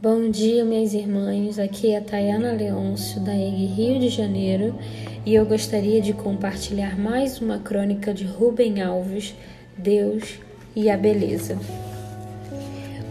[0.00, 1.58] Bom dia, minhas irmãs.
[1.58, 4.78] Aqui é a Tayana Leôncio, da EG Rio de Janeiro,
[5.26, 9.34] e eu gostaria de compartilhar mais uma crônica de Rubem Alves,
[9.76, 10.38] Deus
[10.76, 11.58] e a Beleza.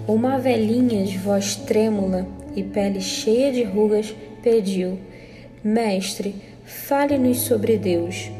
[0.07, 4.97] Uma velhinha de voz trêmula e pele cheia de rugas pediu:
[5.61, 8.31] Mestre, fale-nos sobre Deus.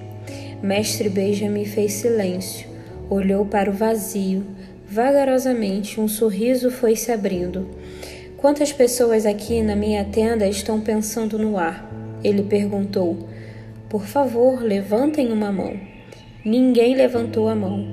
[0.64, 2.66] Mestre Benjamin fez silêncio,
[3.10, 4.46] olhou para o vazio.
[4.90, 7.68] Vagarosamente, um sorriso foi se abrindo.
[8.38, 11.90] Quantas pessoas aqui na minha tenda estão pensando no ar?
[12.24, 13.28] Ele perguntou.
[13.90, 15.74] Por favor, levantem uma mão.
[16.46, 17.84] Ninguém levantou a mão.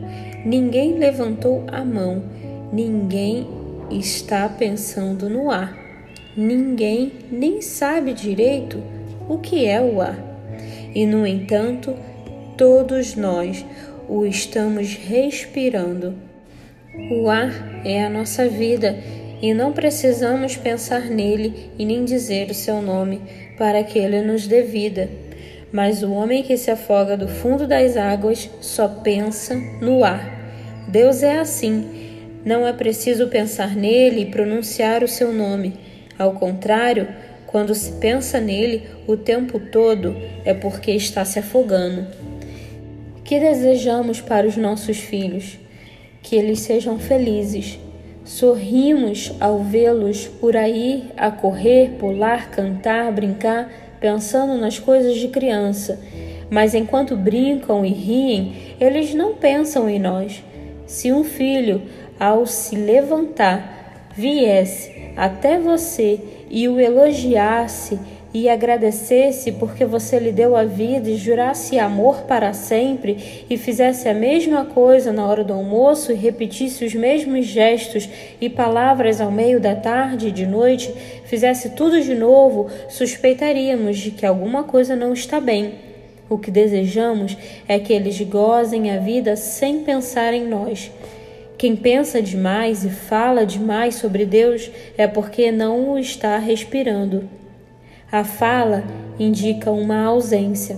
[0.44, 2.22] Ninguém levantou a mão.
[2.70, 3.48] Ninguém
[3.90, 5.74] está pensando no ar.
[6.36, 8.82] Ninguém nem sabe direito
[9.26, 10.18] o que é o ar.
[10.94, 11.96] E, no entanto,
[12.58, 13.64] todos nós
[14.06, 16.14] o estamos respirando.
[17.10, 22.54] O ar é a nossa vida e não precisamos pensar nele e nem dizer o
[22.54, 23.20] seu nome
[23.56, 25.08] para que ele nos dê vida.
[25.72, 30.84] Mas o homem que se afoga do fundo das águas só pensa no ar.
[30.88, 32.20] Deus é assim.
[32.44, 35.74] Não é preciso pensar nele e pronunciar o seu nome.
[36.18, 37.08] Ao contrário,
[37.46, 42.06] quando se pensa nele o tempo todo, é porque está se afogando.
[43.24, 45.58] Que desejamos para os nossos filhos?
[46.22, 47.78] Que eles sejam felizes
[48.24, 56.00] Sorrimos ao vê-los por aí a correr, pular, cantar, brincar, pensando nas coisas de criança.
[56.50, 60.42] Mas enquanto brincam e riem, eles não pensam em nós.
[60.86, 61.82] Se um filho,
[62.18, 67.98] ao se levantar, viesse até você e o elogiasse
[68.34, 74.08] e agradecesse porque você lhe deu a vida e jurasse amor para sempre e fizesse
[74.08, 78.08] a mesma coisa na hora do almoço e repetisse os mesmos gestos
[78.40, 80.92] e palavras ao meio da tarde e de noite,
[81.26, 85.74] fizesse tudo de novo, suspeitaríamos de que alguma coisa não está bem.
[86.28, 87.36] O que desejamos
[87.68, 90.90] é que eles gozem a vida sem pensar em nós.
[91.56, 97.28] Quem pensa demais e fala demais sobre Deus é porque não o está respirando.
[98.14, 98.84] A fala
[99.18, 100.76] indica uma ausência.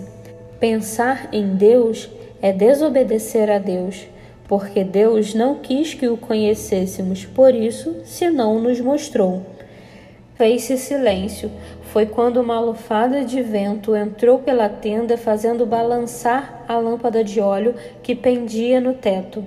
[0.59, 2.09] Pensar em Deus
[2.41, 4.07] é desobedecer a Deus,
[4.49, 9.43] porque Deus não quis que o conhecêssemos, por isso se não nos mostrou.
[10.37, 11.51] Fez-se silêncio.
[11.93, 17.75] Foi quando uma lufada de vento entrou pela tenda, fazendo balançar a lâmpada de óleo
[18.03, 19.45] que pendia no teto.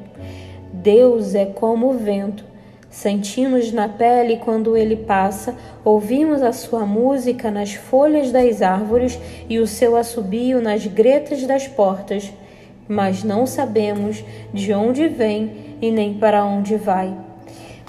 [0.72, 2.46] Deus é como o vento
[2.90, 5.56] Sentimos na pele quando ele passa,
[5.86, 11.68] ouvimos a sua música nas folhas das árvores e o seu assobio nas gretas das
[11.68, 12.34] portas,
[12.88, 17.16] mas não sabemos de onde vem e nem para onde vai.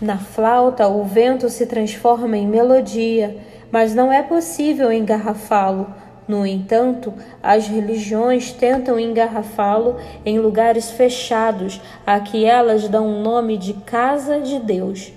[0.02, 3.36] Na flauta, o vento se transforma em melodia,
[3.72, 5.86] mas não é possível engarrafá-lo
[6.30, 13.56] no entanto, as religiões tentam engarrafá-lo em lugares fechados, a que elas dão o nome
[13.56, 15.12] de casa de Deus.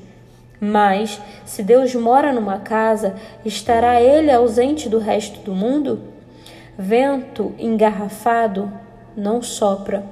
[0.59, 3.13] Mas, se Deus mora numa casa,
[3.45, 6.01] estará ele ausente do resto do mundo?
[6.75, 8.73] Vento engarrafado
[9.15, 10.03] não sopra.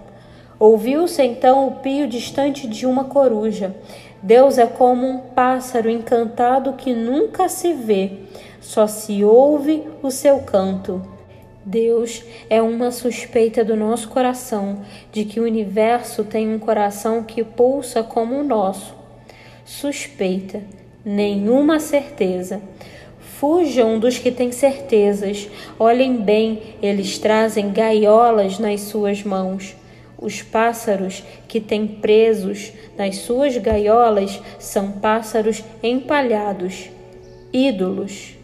[0.60, 3.76] Ouviu-se então o pio distante de uma coruja.
[4.22, 8.20] Deus é como um pássaro encantado que nunca se vê,
[8.62, 11.02] só se ouve o seu canto.
[11.66, 17.44] Deus é uma suspeita do nosso coração de que o universo tem um coração que
[17.44, 18.96] pulsa como o nosso.
[19.66, 20.62] Suspeita,
[21.04, 22.62] nenhuma certeza.
[23.20, 25.50] Fujam dos que têm certezas.
[25.78, 29.76] Olhem bem, eles trazem gaiolas nas suas mãos.
[30.18, 36.90] Os pássaros que têm presos nas suas gaiolas são pássaros empalhados,
[37.52, 38.41] ídolos.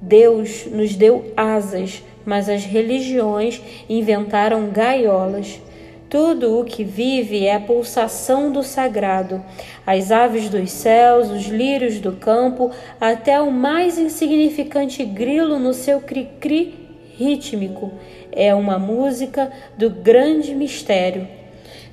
[0.00, 5.60] Deus nos deu asas, mas as religiões inventaram gaiolas.
[6.08, 9.44] Tudo o que vive é a pulsação do sagrado.
[9.86, 16.00] As aves dos céus, os lírios do campo, até o mais insignificante grilo no seu
[16.00, 16.74] cri-cri
[17.16, 17.92] rítmico.
[18.32, 21.28] É uma música do grande mistério.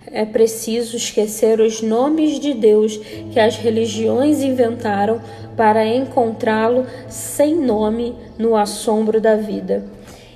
[0.10, 2.98] É preciso esquecer os nomes de Deus
[3.32, 5.22] que as religiões inventaram
[5.58, 9.84] para encontrá-lo sem nome no assombro da vida.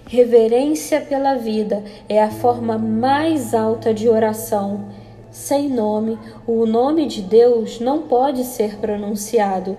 [0.08, 4.88] Reverência pela vida é a forma mais alta de oração.
[5.32, 9.78] Sem nome, o nome de Deus não pode ser pronunciado.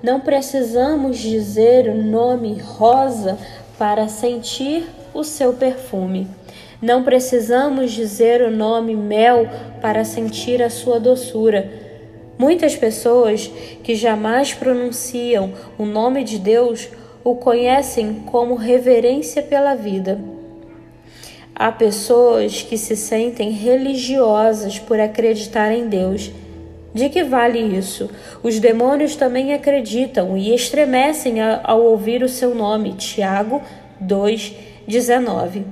[0.00, 3.36] Não precisamos dizer o nome rosa
[3.76, 6.28] para sentir o seu perfume.
[6.80, 9.48] Não precisamos dizer o nome mel
[9.80, 11.81] para sentir a sua doçura.
[12.42, 13.48] Muitas pessoas
[13.84, 16.88] que jamais pronunciam o nome de Deus
[17.22, 20.20] o conhecem como reverência pela vida.
[21.54, 26.32] Há pessoas que se sentem religiosas por acreditar em Deus.
[26.92, 28.10] De que vale isso?
[28.42, 32.94] Os demônios também acreditam e estremecem ao ouvir o seu nome.
[32.94, 33.62] Tiago
[34.00, 35.64] 2:19.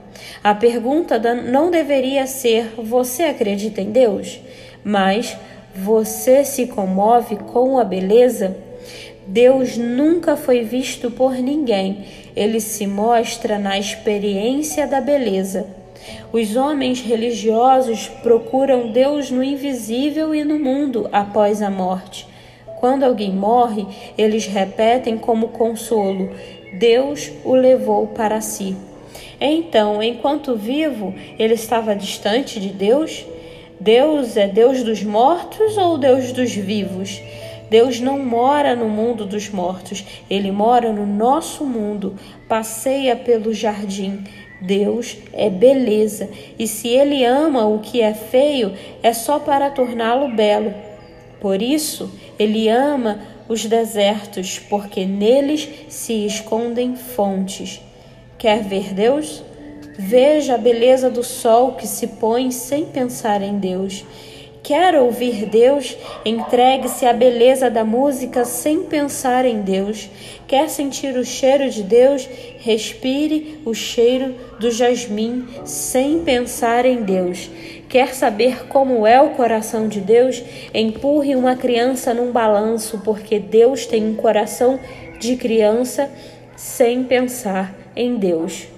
[0.45, 4.41] A pergunta não deveria ser: você acredita em Deus?
[4.85, 5.37] Mas
[5.75, 8.57] você se comove com a beleza?
[9.27, 15.67] Deus nunca foi visto por ninguém, ele se mostra na experiência da beleza.
[16.33, 22.27] Os homens religiosos procuram Deus no invisível e no mundo após a morte.
[22.81, 23.87] Quando alguém morre,
[24.17, 26.31] eles repetem como consolo:
[26.79, 28.75] Deus o levou para si.
[29.41, 33.25] Então, enquanto vivo, ele estava distante de Deus?
[33.81, 37.23] Deus é Deus dos mortos ou Deus dos vivos?
[37.71, 42.15] Deus não mora no mundo dos mortos, ele mora no nosso mundo,
[42.47, 44.23] passeia pelo jardim.
[44.61, 46.29] Deus é beleza,
[46.59, 50.75] e se ele ama o que é feio, é só para torná-lo belo.
[51.41, 57.81] Por isso, ele ama os desertos, porque neles se escondem fontes.
[58.37, 59.43] Quer ver Deus?
[60.03, 64.03] Veja a beleza do sol que se põe sem pensar em Deus.
[64.63, 65.95] Quer ouvir Deus?
[66.25, 70.09] Entregue-se à beleza da música sem pensar em Deus.
[70.49, 72.27] Quer sentir o cheiro de Deus?
[72.61, 77.51] Respire o cheiro do jasmim sem pensar em Deus.
[77.87, 80.43] Quer saber como é o coração de Deus?
[80.73, 84.81] Empurre uma criança num balanço, porque Deus tem um coração
[85.21, 86.11] de criança
[86.57, 88.70] sem pensar em Deus.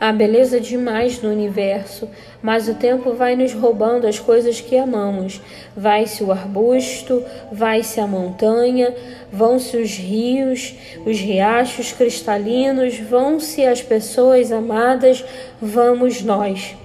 [0.00, 2.08] Há beleza demais no universo,
[2.40, 5.40] mas o tempo vai nos roubando as coisas que amamos.
[5.76, 8.94] Vai-se o arbusto, vai-se a montanha,
[9.32, 15.24] vão-se os rios, os riachos cristalinos, vão-se as pessoas amadas,
[15.60, 16.76] vamos nós.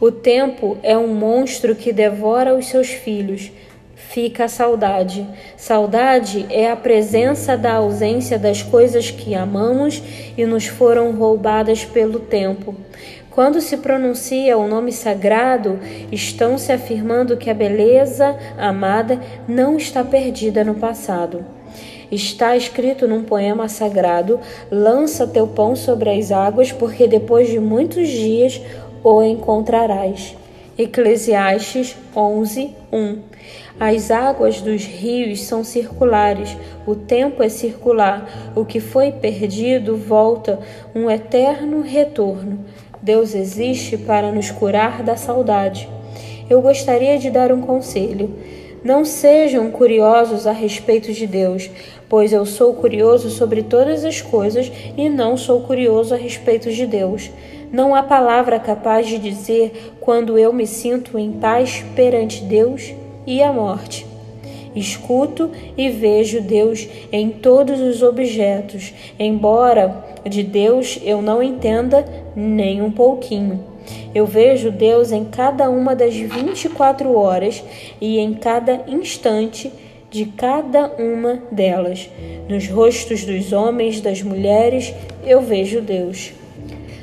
[0.00, 3.52] O tempo é um monstro que devora os seus filhos
[4.10, 5.24] fica a saudade.
[5.56, 10.02] Saudade é a presença da ausência das coisas que amamos
[10.36, 12.74] e nos foram roubadas pelo tempo.
[13.30, 15.78] Quando se pronuncia o nome sagrado,
[16.10, 21.44] estão se afirmando que a beleza amada não está perdida no passado.
[22.10, 28.08] Está escrito num poema sagrado: lança teu pão sobre as águas, porque depois de muitos
[28.08, 28.60] dias
[29.04, 30.34] o encontrarás.
[30.80, 33.18] Eclesiastes 11, 1.
[33.78, 36.56] As águas dos rios são circulares,
[36.86, 40.58] o tempo é circular, o que foi perdido volta,
[40.94, 42.64] um eterno retorno.
[43.02, 45.86] Deus existe para nos curar da saudade.
[46.48, 48.34] Eu gostaria de dar um conselho.
[48.82, 51.70] Não sejam curiosos a respeito de Deus,
[52.08, 56.86] pois eu sou curioso sobre todas as coisas e não sou curioso a respeito de
[56.86, 57.30] Deus.
[57.72, 62.92] Não há palavra capaz de dizer quando eu me sinto em paz perante Deus
[63.26, 64.06] e a morte.
[64.74, 72.82] Escuto e vejo Deus em todos os objetos, embora de Deus eu não entenda nem
[72.82, 73.64] um pouquinho.
[74.14, 77.62] Eu vejo Deus em cada uma das 24 horas
[78.00, 79.72] e em cada instante
[80.10, 82.10] de cada uma delas.
[82.48, 84.92] Nos rostos dos homens, das mulheres,
[85.24, 86.32] eu vejo Deus.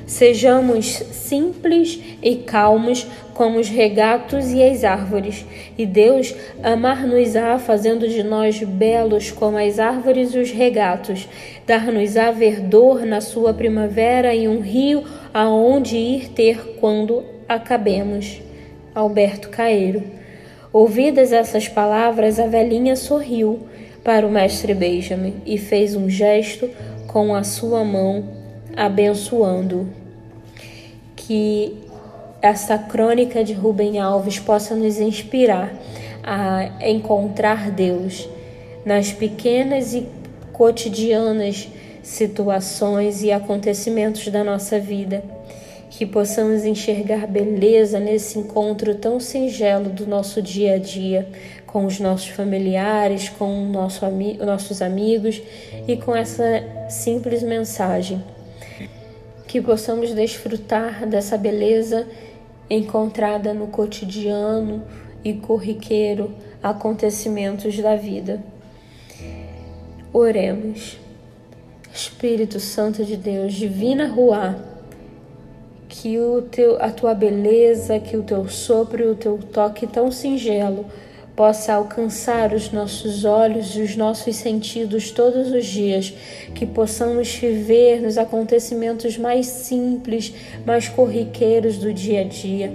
[0.07, 5.45] Sejamos simples e calmos como os regatos e as árvores,
[5.77, 6.33] e Deus
[6.63, 11.27] amar-nos-á, fazendo de nós belos como as árvores e os regatos,
[11.67, 18.41] dar-nos-á verdor na sua primavera e um rio aonde ir ter quando acabemos.
[18.95, 20.03] Alberto Caeiro.
[20.71, 23.67] Ouvidas essas palavras, a velhinha sorriu
[24.05, 26.69] para o mestre Benjamin e fez um gesto
[27.07, 28.36] com a sua mão
[28.77, 29.89] abençoando.
[31.15, 31.75] Que
[32.41, 35.73] essa crônica de Rubem Alves possa nos inspirar
[36.23, 38.29] a encontrar Deus
[38.85, 40.05] nas pequenas e
[40.53, 41.67] cotidianas
[42.03, 45.23] situações e acontecimentos da nossa vida.
[45.89, 51.27] Que possamos enxergar beleza nesse encontro tão singelo do nosso dia a dia
[51.65, 54.05] com os nossos familiares, com nosso,
[54.45, 55.41] nossos amigos
[55.87, 58.21] e com essa simples mensagem
[59.47, 62.07] que possamos desfrutar dessa beleza
[62.69, 64.83] encontrada no cotidiano
[65.23, 68.43] e corriqueiro acontecimentos da vida.
[70.11, 70.99] Oremos.
[71.93, 74.55] Espírito Santo de Deus, divina Ruá,
[75.89, 80.85] que o teu, a tua beleza, que o teu sopro o teu toque tão singelo
[81.37, 86.11] possa alcançar os nossos olhos e os nossos sentidos todos os dias,
[86.55, 90.33] que possamos viver nos acontecimentos mais simples,
[90.65, 92.73] mais corriqueiros do dia a dia,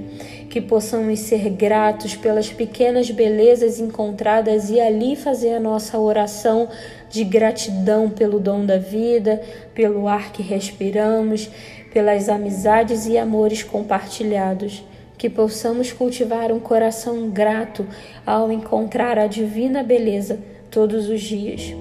[0.48, 6.68] que possamos ser gratos pelas pequenas belezas encontradas e ali fazer a nossa oração
[7.10, 9.42] de gratidão pelo dom da vida,
[9.74, 11.50] pelo ar que respiramos,
[11.92, 14.84] pelas amizades e amores compartilhados
[15.22, 17.86] que possamos cultivar um coração grato
[18.26, 21.76] ao encontrar a divina beleza todos os dias.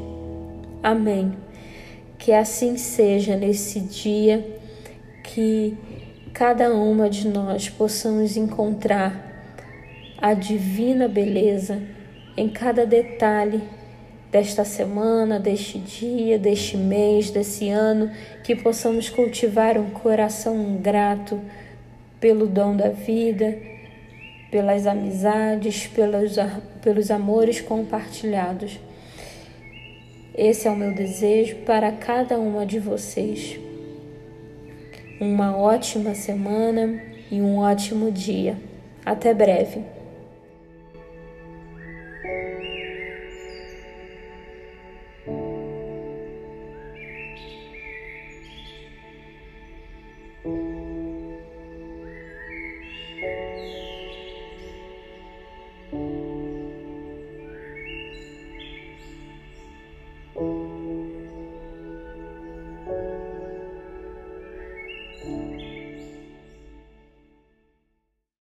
[0.83, 1.33] Amém.
[2.19, 4.45] Que assim seja nesse dia,
[5.24, 5.75] que
[6.31, 9.50] cada uma de nós possamos encontrar
[10.19, 11.81] a divina beleza
[12.38, 13.63] em cada detalhe
[14.31, 18.12] desta semana, deste dia, deste mês, desse ano,
[18.43, 21.41] que possamos cultivar um coração grato
[22.21, 23.57] pelo dom da vida,
[24.49, 26.37] pelas amizades, pelos,
[26.81, 28.79] pelos amores compartilhados.
[30.33, 33.59] Esse é o meu desejo para cada uma de vocês.
[35.19, 38.55] Uma ótima semana e um ótimo dia.
[39.05, 40.00] Até breve.